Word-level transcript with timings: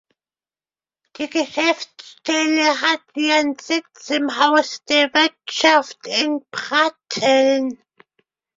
Die 1.17 1.29
Geschäftsstelle 1.29 2.67
hat 2.81 3.01
ihren 3.13 3.55
Sitz 3.59 4.09
im 4.09 4.35
Haus 4.35 4.83
der 4.85 5.13
Wirtschaft 5.13 5.99
in 6.07 6.43
Pratteln. 6.49 7.77